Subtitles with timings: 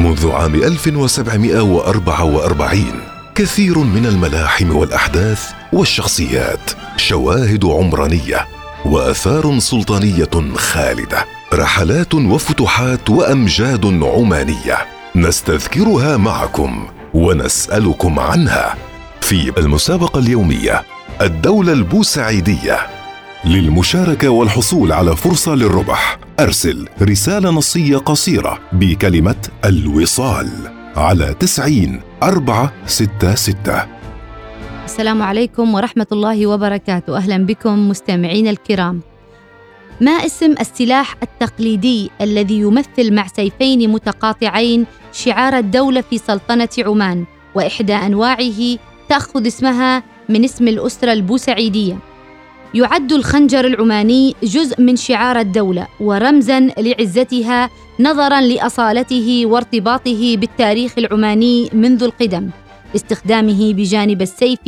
[0.00, 2.84] منذ عام 1744
[3.34, 8.46] كثير من الملاحم والأحداث والشخصيات شواهد عمرانية
[8.84, 11.24] وآثار سلطانية خالدة
[11.54, 14.78] رحلات وفتوحات وأمجاد عمانية
[15.16, 18.74] نستذكرها معكم ونسألكم عنها
[19.20, 20.82] في المسابقة اليومية
[21.20, 22.78] الدولة البوسعيدية
[23.44, 26.18] للمشاركة والحصول على فرصة للربح.
[26.40, 30.48] أرسل رسالة نصية قصيرة بكلمة الوصال
[30.96, 33.86] على تسعين أربعة ستة ستة.
[34.84, 37.16] السلام عليكم ورحمة الله وبركاته.
[37.16, 39.00] أهلا بكم مستمعين الكرام.
[40.00, 47.94] ما اسم السلاح التقليدي الذي يمثل مع سيفين متقاطعين شعار الدولة في سلطنة عمان وإحدى
[47.94, 52.09] أنواعه تأخذ اسمها من اسم الأسرة البوسعيدية؟
[52.74, 57.70] يعد الخنجر العماني جزء من شعار الدولة ورمزا لعزتها
[58.00, 62.50] نظرا لأصالته وارتباطه بالتاريخ العماني منذ القدم
[62.96, 64.60] استخدامه بجانب السيف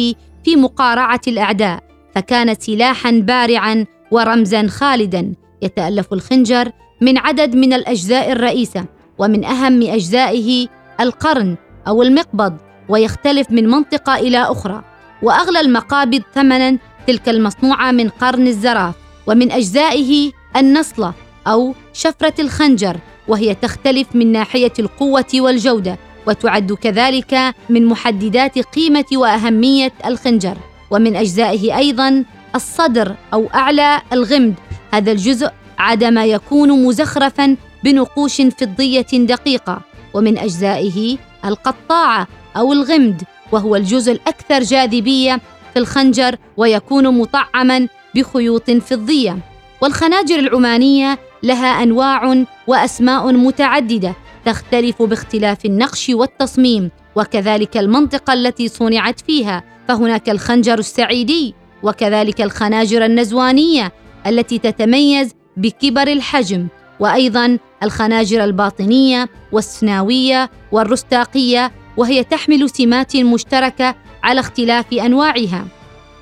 [0.45, 1.83] في مقارعة الأعداء
[2.15, 5.33] فكان سلاحا بارعا ورمزا خالدا.
[5.63, 8.85] يتألف الخنجر من عدد من الأجزاء الرئيسة
[9.19, 10.67] ومن أهم أجزائه
[11.01, 11.57] القرن
[11.89, 12.57] أو المقبض
[12.89, 14.85] ويختلف من منطقة إلى أخرى
[15.23, 18.95] وأغلى المقابض ثمنا تلك المصنوعة من قرن الزراف
[19.27, 21.15] ومن أجزائه النصلة
[21.47, 22.97] أو شفرة الخنجر
[23.29, 30.57] وهي تختلف من ناحية القوة والجودة وتعد كذلك من محددات قيمة وأهمية الخنجر.
[30.91, 34.55] ومن أجزائه أيضا الصدر أو أعلى الغمد.
[34.95, 39.81] هذا الجزء عاد ما يكون مزخرفا بنقوش فضية دقيقة.
[40.15, 45.41] ومن أجزائه القطاعة أو الغمد وهو الجزء الأكثر جاذبية
[45.73, 49.39] في الخنجر ويكون مطعما بخيوط فضية.
[49.83, 54.15] والخناجر العمانية لها أنواع وأسماء متعددة
[54.45, 59.63] تختلف باختلاف النقش والتصميم وكذلك المنطقة التي صنعت فيها.
[59.89, 63.93] فهناك الخنجر السعيدي وكذلك الخناجر النزوانية
[64.27, 66.67] التي تتميز بكبر الحجم.
[67.01, 75.67] وأيضا الخناجر الباطنية والسناوية والرستاقية وهي تحمل سمات مشتركة على اختلاف أنواعها.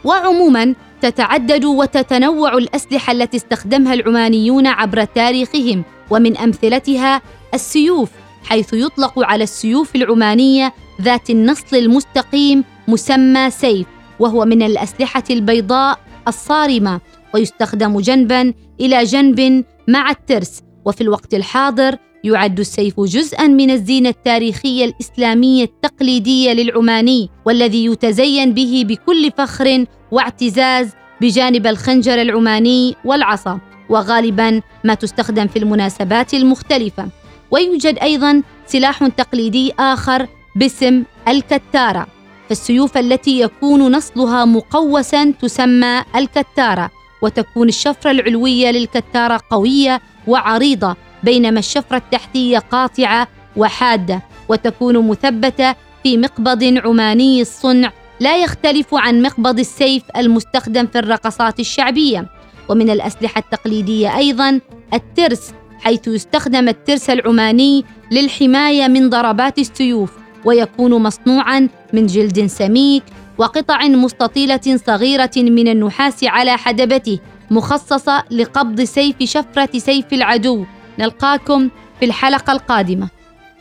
[0.04, 7.22] وعموما تتعدد وتتنوع الأسلحة التي استخدمها العمانيون عبر تاريخهم ومن أمثلتها
[7.54, 8.10] السيوف
[8.44, 10.72] حيث يطلق على السيوف العمانية
[11.02, 13.86] ذات النصل المستقيم مسمى سيف
[14.18, 17.00] وهو من الأسلحة البيضاء الصارمة
[17.34, 24.84] ويستخدم جنبا إلى جنب مع الترس وفي الوقت الحاضر يعد السيف جزءا من الزينة التاريخية
[24.84, 34.94] الإسلامية التقليدية للعماني والذي يتزين به بكل فخر واعتزاز بجانب الخنجر العماني والعصا وغالبا ما
[34.94, 37.08] تستخدم في المناسبات المختلفة.
[37.50, 40.26] ويوجد أيضا سلاح تقليدي آخر
[40.56, 42.06] باسم الكتارة
[42.48, 46.90] فالسيوف التي يكون نصلها مقوسا تسمى الكتارة
[47.22, 56.64] وتكون الشفرة العلوية للكتارة قوية وعريضة بينما الشفرة التحتية قاطعة وحادة وتكون مثبتة في مقبض
[56.84, 62.26] عماني الصنع لا يختلف عن مقبض السيف المستخدم في الرقصات الشعبية.
[62.68, 64.60] ومن الأسلحة التقليدية أيضا
[64.94, 70.10] الترس حيث يستخدم الترس العماني للحماية من ضربات السيوف
[70.44, 73.02] ويكون مصنوعا من جلد سميك
[73.38, 77.18] وقطع مستطيلة صغيرة من النحاس على حدبته
[77.50, 80.64] مخصصة لقبض سيف شفرة سيف العدو.
[80.98, 81.68] نلقاكم
[82.00, 83.08] في الحلقة القادمة.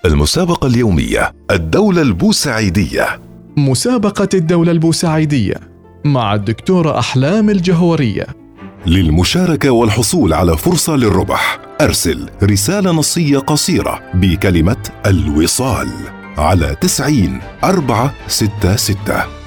[0.06, 3.22] المسابقة اليومية الدولة البوسعيدية.
[3.58, 5.56] مسابقة الدولة البوسعيدية
[6.06, 8.28] مع الدكتورة أحلام الجهورية.
[8.86, 15.90] للمشاركة والحصول على فرصة للربح أرسل رسالة نصية قصيرة بكلمة الوصال
[16.38, 19.39] على تسعين أربعة ستة ستة.